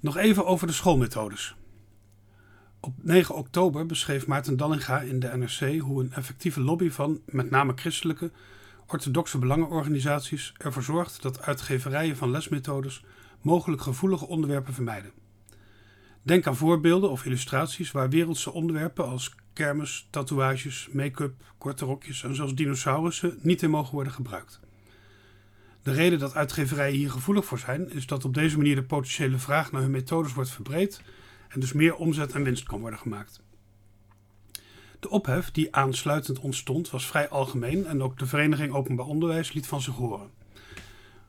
Nog 0.00 0.16
even 0.16 0.46
over 0.46 0.66
de 0.66 0.72
schoolmethodes. 0.72 1.54
Op 2.80 2.94
9 3.02 3.34
oktober 3.34 3.86
beschreef 3.86 4.26
Maarten 4.26 4.56
Dallinga 4.56 5.00
in 5.00 5.20
de 5.20 5.36
NRC 5.36 5.80
hoe 5.80 6.02
een 6.02 6.12
effectieve 6.12 6.60
lobby 6.60 6.90
van 6.90 7.20
met 7.26 7.50
name 7.50 7.72
christelijke, 7.76 8.30
orthodoxe 8.86 9.38
belangenorganisaties 9.38 10.54
ervoor 10.56 10.82
zorgt 10.82 11.22
dat 11.22 11.42
uitgeverijen 11.42 12.16
van 12.16 12.30
lesmethodes 12.30 13.04
mogelijk 13.40 13.82
gevoelige 13.82 14.26
onderwerpen 14.26 14.74
vermijden. 14.74 15.12
Denk 16.22 16.46
aan 16.46 16.56
voorbeelden 16.56 17.10
of 17.10 17.24
illustraties 17.24 17.90
waar 17.90 18.08
wereldse 18.08 18.52
onderwerpen 18.52 19.06
als 19.06 19.34
kermis, 19.52 20.08
tatoeages, 20.10 20.88
make-up, 20.92 21.34
korte 21.58 21.84
rokjes 21.84 22.22
en 22.22 22.34
zelfs 22.34 22.54
dinosaurussen 22.54 23.38
niet 23.42 23.62
in 23.62 23.70
mogen 23.70 23.94
worden 23.94 24.12
gebruikt. 24.12 24.60
De 25.82 25.92
reden 25.92 26.18
dat 26.18 26.34
uitgeverijen 26.34 26.96
hier 26.96 27.10
gevoelig 27.10 27.44
voor 27.44 27.58
zijn, 27.58 27.90
is 27.90 28.06
dat 28.06 28.24
op 28.24 28.34
deze 28.34 28.56
manier 28.56 28.74
de 28.74 28.82
potentiële 28.82 29.38
vraag 29.38 29.72
naar 29.72 29.82
hun 29.82 29.90
methodes 29.90 30.32
wordt 30.32 30.50
verbreed 30.50 31.02
en 31.48 31.60
dus 31.60 31.72
meer 31.72 31.94
omzet 31.94 32.32
en 32.32 32.42
winst 32.42 32.64
kan 32.64 32.80
worden 32.80 32.98
gemaakt. 32.98 33.40
De 35.00 35.10
ophef 35.10 35.50
die 35.50 35.74
aansluitend 35.74 36.38
ontstond 36.38 36.90
was 36.90 37.06
vrij 37.06 37.28
algemeen 37.28 37.86
en 37.86 38.02
ook 38.02 38.18
de 38.18 38.26
Vereniging 38.26 38.72
Openbaar 38.72 39.06
Onderwijs 39.06 39.52
liet 39.52 39.66
van 39.66 39.80
zich 39.80 39.94
horen. 39.94 40.30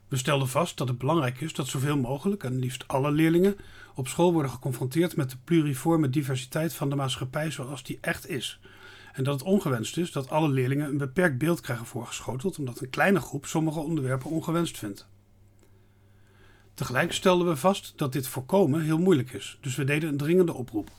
We 0.07 0.17
stelden 0.17 0.48
vast 0.48 0.77
dat 0.77 0.88
het 0.88 0.98
belangrijk 0.98 1.41
is 1.41 1.54
dat 1.54 1.68
zoveel 1.68 1.98
mogelijk, 1.98 2.43
en 2.43 2.59
liefst 2.59 2.88
alle 2.88 3.12
leerlingen, 3.12 3.57
op 3.95 4.07
school 4.07 4.34
worden 4.34 4.52
geconfronteerd 4.52 5.15
met 5.15 5.29
de 5.29 5.38
pluriforme 5.43 6.09
diversiteit 6.09 6.73
van 6.73 6.90
de 6.90 6.95
maatschappij 6.95 7.52
zoals 7.52 7.84
die 7.84 7.98
echt 8.02 8.29
is. 8.29 8.59
En 9.13 9.23
dat 9.23 9.33
het 9.33 9.43
ongewenst 9.43 9.97
is 9.97 10.11
dat 10.11 10.29
alle 10.29 10.49
leerlingen 10.49 10.89
een 10.89 10.97
beperkt 10.97 11.38
beeld 11.38 11.61
krijgen 11.61 11.85
voorgeschoteld, 11.85 12.57
omdat 12.57 12.79
een 12.79 12.89
kleine 12.89 13.20
groep 13.20 13.45
sommige 13.45 13.79
onderwerpen 13.79 14.29
ongewenst 14.29 14.77
vindt. 14.77 15.07
Tegelijk 16.73 17.13
stelden 17.13 17.47
we 17.47 17.55
vast 17.55 17.93
dat 17.95 18.13
dit 18.13 18.27
voorkomen 18.27 18.81
heel 18.81 18.99
moeilijk 18.99 19.31
is, 19.34 19.57
dus 19.62 19.76
we 19.76 19.84
deden 19.84 20.09
een 20.09 20.18
dringende 20.18 20.53
oproep. 20.53 20.90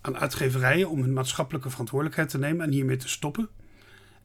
Aan 0.00 0.18
uitgeverijen 0.18 0.88
om 0.88 1.00
hun 1.00 1.12
maatschappelijke 1.12 1.70
verantwoordelijkheid 1.70 2.28
te 2.28 2.38
nemen 2.38 2.66
en 2.66 2.72
hiermee 2.72 2.96
te 2.96 3.08
stoppen. 3.08 3.48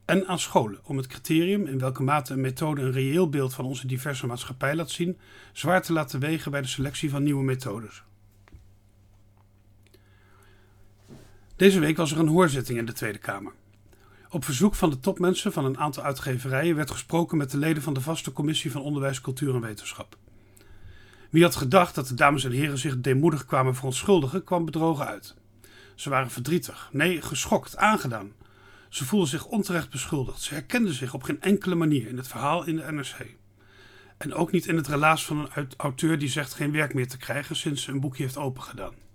En 0.05 0.27
aan 0.27 0.39
scholen 0.39 0.79
om 0.83 0.97
het 0.97 1.07
criterium 1.07 1.65
in 1.65 1.79
welke 1.79 2.03
mate 2.03 2.33
een 2.33 2.41
methode 2.41 2.81
een 2.81 2.91
reëel 2.91 3.29
beeld 3.29 3.53
van 3.53 3.65
onze 3.65 3.87
diverse 3.87 4.27
maatschappij 4.27 4.75
laat 4.75 4.89
zien, 4.89 5.17
zwaar 5.53 5.81
te 5.81 5.93
laten 5.93 6.19
wegen 6.19 6.51
bij 6.51 6.61
de 6.61 6.67
selectie 6.67 7.09
van 7.09 7.23
nieuwe 7.23 7.43
methodes. 7.43 8.03
Deze 11.57 11.79
week 11.79 11.97
was 11.97 12.11
er 12.11 12.19
een 12.19 12.27
hoorzitting 12.27 12.77
in 12.77 12.85
de 12.85 12.93
Tweede 12.93 13.17
Kamer. 13.17 13.53
Op 14.29 14.45
verzoek 14.45 14.75
van 14.75 14.89
de 14.89 14.99
topmensen 14.99 15.53
van 15.53 15.65
een 15.65 15.77
aantal 15.77 16.03
uitgeverijen 16.03 16.75
werd 16.75 16.91
gesproken 16.91 17.37
met 17.37 17.51
de 17.51 17.57
leden 17.57 17.83
van 17.83 17.93
de 17.93 18.01
vaste 18.01 18.31
commissie 18.31 18.71
van 18.71 18.81
Onderwijs, 18.81 19.21
Cultuur 19.21 19.55
en 19.55 19.61
Wetenschap. 19.61 20.17
Wie 21.29 21.43
had 21.43 21.55
gedacht 21.55 21.95
dat 21.95 22.07
de 22.07 22.13
dames 22.13 22.43
en 22.43 22.51
heren 22.51 22.77
zich 22.77 23.01
deemoedig 23.01 23.45
kwamen 23.45 23.75
verontschuldigen, 23.75 24.43
kwam 24.43 24.65
bedrogen 24.65 25.05
uit. 25.05 25.35
Ze 25.95 26.09
waren 26.09 26.31
verdrietig, 26.31 26.89
nee, 26.91 27.21
geschokt, 27.21 27.77
aangedaan. 27.77 28.31
Ze 28.89 29.05
voelden 29.05 29.29
zich 29.29 29.45
onterecht 29.45 29.89
beschuldigd. 29.89 30.41
Ze 30.41 30.53
herkenden 30.53 30.93
zich 30.93 31.13
op 31.13 31.23
geen 31.23 31.41
enkele 31.41 31.75
manier 31.75 32.07
in 32.07 32.17
het 32.17 32.27
verhaal 32.27 32.65
in 32.65 32.75
de 32.75 32.91
NRC. 32.91 33.35
En 34.17 34.33
ook 34.33 34.51
niet 34.51 34.65
in 34.65 34.75
het 34.75 34.87
relaas 34.87 35.25
van 35.25 35.49
een 35.53 35.67
auteur 35.77 36.19
die 36.19 36.29
zegt 36.29 36.53
geen 36.53 36.71
werk 36.71 36.93
meer 36.93 37.07
te 37.07 37.17
krijgen 37.17 37.55
sinds 37.55 37.83
ze 37.83 37.91
een 37.91 37.99
boekje 37.99 38.23
heeft 38.23 38.37
opengedaan. 38.37 39.06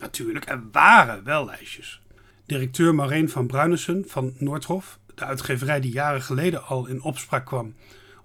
Natuurlijk, 0.00 0.48
er 0.48 0.62
waren 0.72 1.24
wel 1.24 1.44
lijstjes. 1.44 2.00
Directeur 2.46 2.94
Maureen 2.94 3.28
van 3.28 3.46
Bruinissen 3.46 4.04
van 4.06 4.34
Noordhof, 4.38 4.98
de 5.14 5.24
uitgeverij 5.24 5.80
die 5.80 5.92
jaren 5.92 6.22
geleden 6.22 6.64
al 6.64 6.86
in 6.86 7.02
opspraak 7.02 7.46
kwam 7.46 7.74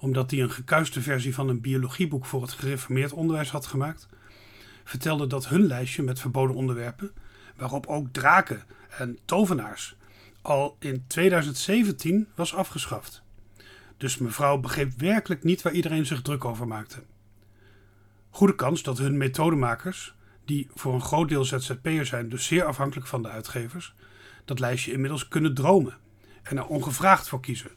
omdat 0.05 0.31
hij 0.31 0.41
een 0.41 0.51
gekuiste 0.51 1.01
versie 1.01 1.33
van 1.33 1.49
een 1.49 1.61
biologieboek 1.61 2.25
voor 2.25 2.41
het 2.41 2.51
gereformeerd 2.51 3.13
onderwijs 3.13 3.49
had 3.49 3.65
gemaakt, 3.65 4.07
vertelde 4.83 5.27
dat 5.27 5.47
hun 5.47 5.65
lijstje 5.65 6.03
met 6.03 6.19
verboden 6.19 6.55
onderwerpen, 6.55 7.11
waarop 7.55 7.87
ook 7.87 8.07
draken 8.11 8.63
en 8.97 9.17
tovenaars, 9.25 9.95
al 10.41 10.75
in 10.79 11.03
2017 11.07 12.27
was 12.35 12.55
afgeschaft. 12.55 13.23
Dus 13.97 14.17
mevrouw 14.17 14.57
begreep 14.57 14.91
werkelijk 14.97 15.43
niet 15.43 15.61
waar 15.61 15.73
iedereen 15.73 16.05
zich 16.05 16.21
druk 16.21 16.45
over 16.45 16.67
maakte. 16.67 17.03
Goede 18.29 18.55
kans 18.55 18.83
dat 18.83 18.97
hun 18.97 19.17
methodemakers, 19.17 20.15
die 20.45 20.69
voor 20.73 20.93
een 20.93 21.01
groot 21.01 21.29
deel 21.29 21.45
ZZP'er 21.45 22.05
zijn, 22.05 22.29
dus 22.29 22.45
zeer 22.45 22.65
afhankelijk 22.65 23.07
van 23.07 23.21
de 23.21 23.29
uitgevers, 23.29 23.93
dat 24.45 24.59
lijstje 24.59 24.91
inmiddels 24.91 25.27
kunnen 25.27 25.53
dromen 25.53 25.97
en 26.43 26.57
er 26.57 26.65
ongevraagd 26.65 27.27
voor 27.27 27.39
kiezen 27.39 27.71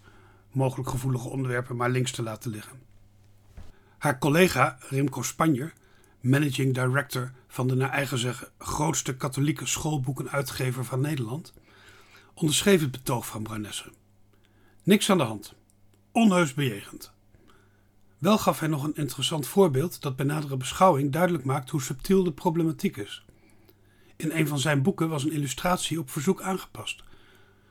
mogelijk 0.53 0.89
gevoelige 0.89 1.29
onderwerpen 1.29 1.77
maar 1.77 1.91
links 1.91 2.11
te 2.11 2.23
laten 2.23 2.51
liggen. 2.51 2.81
Haar 3.99 4.19
collega 4.19 4.79
Rimco 4.89 5.23
Spanjer, 5.23 5.73
managing 6.21 6.75
director 6.75 7.33
van 7.49 7.69
de 7.69 7.75
naar 7.75 7.91
eigen 7.91 8.19
zeggen 8.19 8.49
grootste 8.59 9.17
katholieke 9.17 9.67
schoolboekenuitgever 9.67 10.85
van 10.85 11.00
Nederland, 11.00 11.55
onderschreef 12.35 12.81
het 12.81 12.91
betoog 12.91 13.27
van 13.27 13.43
Bruinesse. 13.43 13.93
Niks 14.83 15.11
aan 15.11 15.19
de 15.19 15.25
hand. 15.25 15.55
Onheus 16.12 16.55
bejegend. 16.55 17.12
Wel 18.19 18.39
gaf 18.39 18.59
hij 18.59 18.69
nog 18.69 18.84
een 18.84 18.95
interessant 18.95 19.47
voorbeeld 19.47 20.03
dat 20.03 20.17
bij 20.17 20.27
nadere 20.27 20.56
beschouwing 20.56 21.12
duidelijk 21.12 21.45
maakt 21.45 21.71
hoe 21.71 21.83
subtiel 21.83 22.25
de 22.25 22.33
problematiek 22.33 22.97
is. 22.97 23.25
In 24.17 24.31
een 24.31 24.49
van 24.49 24.59
zijn 24.59 24.83
boeken 24.83 25.09
was 25.09 25.25
een 25.25 25.33
illustratie 25.33 25.99
op 25.99 26.11
verzoek 26.11 26.43
aangepast. 26.43 27.03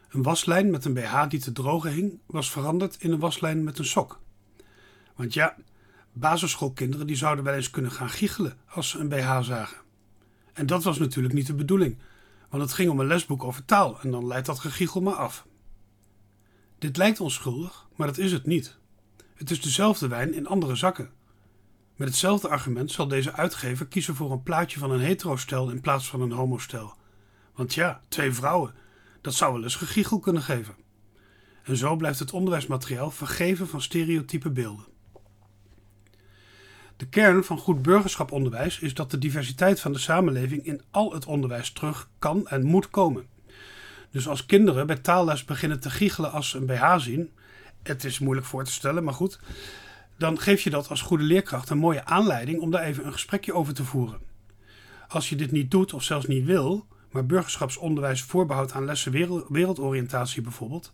Een 0.09 0.23
waslijn 0.23 0.69
met 0.69 0.85
een 0.85 0.93
BH 0.93 1.27
die 1.29 1.39
te 1.39 1.51
drogen 1.51 1.91
hing, 1.91 2.19
was 2.25 2.51
veranderd 2.51 2.95
in 2.99 3.11
een 3.11 3.19
waslijn 3.19 3.63
met 3.63 3.77
een 3.77 3.85
sok. 3.85 4.19
Want 5.15 5.33
ja, 5.33 5.55
basisschoolkinderen 6.13 7.07
die 7.07 7.15
zouden 7.15 7.43
wel 7.43 7.53
eens 7.53 7.69
kunnen 7.69 7.91
gaan 7.91 8.09
giechelen 8.09 8.57
als 8.67 8.89
ze 8.89 8.99
een 8.99 9.09
BH 9.09 9.41
zagen. 9.41 9.77
En 10.53 10.65
dat 10.65 10.83
was 10.83 10.97
natuurlijk 10.97 11.33
niet 11.33 11.47
de 11.47 11.53
bedoeling, 11.53 11.97
want 12.49 12.63
het 12.63 12.73
ging 12.73 12.89
om 12.89 12.99
een 12.99 13.07
lesboek 13.07 13.43
over 13.43 13.65
taal 13.65 13.99
en 14.01 14.11
dan 14.11 14.27
leidt 14.27 14.45
dat 14.45 14.59
gegiechel 14.59 15.01
maar 15.01 15.15
af. 15.15 15.45
Dit 16.79 16.97
lijkt 16.97 17.19
onschuldig, 17.19 17.87
maar 17.95 18.07
dat 18.07 18.17
is 18.17 18.31
het 18.31 18.45
niet. 18.45 18.77
Het 19.37 19.51
is 19.51 19.61
dezelfde 19.61 20.07
wijn 20.07 20.33
in 20.33 20.47
andere 20.47 20.75
zakken. 20.75 21.09
Met 21.95 22.07
hetzelfde 22.07 22.47
argument 22.47 22.91
zal 22.91 23.07
deze 23.07 23.33
uitgever 23.33 23.87
kiezen 23.87 24.15
voor 24.15 24.31
een 24.31 24.43
plaatje 24.43 24.79
van 24.79 24.91
een 24.91 24.99
heterostel 24.99 25.69
in 25.69 25.81
plaats 25.81 26.09
van 26.09 26.21
een 26.21 26.31
homostel. 26.31 26.93
Want 27.55 27.73
ja, 27.73 28.01
twee 28.07 28.33
vrouwen, 28.33 28.73
dat 29.21 29.33
zou 29.33 29.53
wel 29.53 29.63
eens 29.63 29.75
gegiegel 29.75 30.19
kunnen 30.19 30.41
geven. 30.41 30.75
En 31.63 31.77
zo 31.77 31.95
blijft 31.95 32.19
het 32.19 32.31
onderwijsmateriaal 32.31 33.11
vergeven 33.11 33.67
van 33.67 33.81
stereotype 33.81 34.49
beelden. 34.49 34.85
De 36.97 37.07
kern 37.07 37.43
van 37.43 37.57
goed 37.57 37.81
burgerschaponderwijs 37.81 38.79
is 38.79 38.93
dat 38.93 39.11
de 39.11 39.17
diversiteit 39.17 39.79
van 39.79 39.93
de 39.93 39.99
samenleving 39.99 40.65
in 40.65 40.81
al 40.91 41.13
het 41.13 41.25
onderwijs 41.25 41.71
terug 41.71 42.09
kan 42.19 42.47
en 42.47 42.63
moet 42.63 42.89
komen. 42.89 43.27
Dus 44.11 44.27
als 44.27 44.45
kinderen 44.45 44.87
bij 44.87 44.97
taalles 44.97 45.45
beginnen 45.45 45.79
te 45.79 45.89
giechelen 45.89 46.31
als 46.31 46.49
ze 46.49 46.57
een 46.57 46.65
BH 46.65 46.95
zien, 46.97 47.31
het 47.87 48.03
is 48.03 48.19
moeilijk 48.19 48.47
voor 48.47 48.63
te 48.63 48.71
stellen, 48.71 49.03
maar 49.03 49.13
goed, 49.13 49.39
dan 50.17 50.39
geef 50.39 50.61
je 50.61 50.69
dat 50.69 50.89
als 50.89 51.01
goede 51.01 51.23
leerkracht 51.23 51.69
een 51.69 51.77
mooie 51.77 52.05
aanleiding 52.05 52.59
om 52.59 52.71
daar 52.71 52.83
even 52.83 53.05
een 53.05 53.13
gesprekje 53.13 53.53
over 53.53 53.73
te 53.73 53.83
voeren. 53.83 54.19
Als 55.07 55.29
je 55.29 55.35
dit 55.35 55.51
niet 55.51 55.71
doet 55.71 55.93
of 55.93 56.03
zelfs 56.03 56.25
niet 56.25 56.45
wil, 56.45 56.87
maar 57.11 57.25
burgerschapsonderwijs 57.25 58.21
voorbehoudt 58.21 58.73
aan 58.73 58.85
lessen 58.85 59.11
wereldoriëntatie 59.49 60.41
bijvoorbeeld, 60.41 60.91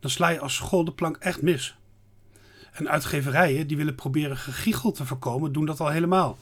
dan 0.00 0.10
sla 0.10 0.28
je 0.28 0.40
als 0.40 0.54
school 0.54 0.84
de 0.84 0.92
plank 0.92 1.16
echt 1.16 1.42
mis. 1.42 1.76
En 2.72 2.88
uitgeverijen 2.88 3.66
die 3.66 3.76
willen 3.76 3.94
proberen 3.94 4.36
gegiegel 4.36 4.92
te 4.92 5.06
voorkomen, 5.06 5.52
doen 5.52 5.66
dat 5.66 5.80
al 5.80 5.88
helemaal. 5.88 6.38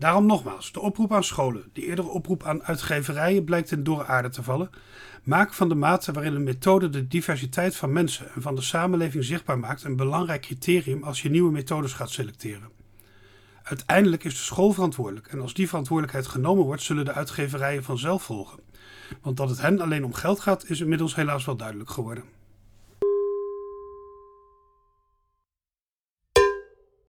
Daarom 0.00 0.26
nogmaals, 0.26 0.72
de 0.72 0.80
oproep 0.80 1.12
aan 1.12 1.24
scholen, 1.24 1.70
die 1.72 1.86
eerdere 1.86 2.08
oproep 2.08 2.44
aan 2.44 2.62
uitgeverijen 2.62 3.44
blijkt 3.44 3.70
in 3.70 3.82
dorre 3.82 4.04
aarde 4.04 4.28
te 4.28 4.42
vallen. 4.42 4.70
Maak 5.22 5.52
van 5.52 5.68
de 5.68 5.74
mate 5.74 6.12
waarin 6.12 6.34
een 6.34 6.42
methode 6.42 6.88
de 6.88 7.08
diversiteit 7.08 7.76
van 7.76 7.92
mensen 7.92 8.30
en 8.34 8.42
van 8.42 8.54
de 8.54 8.60
samenleving 8.60 9.24
zichtbaar 9.24 9.58
maakt 9.58 9.82
een 9.82 9.96
belangrijk 9.96 10.42
criterium 10.42 11.02
als 11.02 11.22
je 11.22 11.30
nieuwe 11.30 11.50
methodes 11.50 11.92
gaat 11.92 12.10
selecteren. 12.10 12.68
Uiteindelijk 13.62 14.24
is 14.24 14.34
de 14.34 14.42
school 14.42 14.72
verantwoordelijk 14.72 15.26
en 15.26 15.40
als 15.40 15.54
die 15.54 15.68
verantwoordelijkheid 15.68 16.26
genomen 16.26 16.64
wordt, 16.64 16.82
zullen 16.82 17.04
de 17.04 17.12
uitgeverijen 17.12 17.84
vanzelf 17.84 18.22
volgen. 18.22 18.60
Want 19.22 19.36
dat 19.36 19.48
het 19.48 19.60
hen 19.60 19.80
alleen 19.80 20.04
om 20.04 20.14
geld 20.14 20.40
gaat, 20.40 20.70
is 20.70 20.80
inmiddels 20.80 21.14
helaas 21.14 21.44
wel 21.44 21.56
duidelijk 21.56 21.90
geworden. 21.90 22.24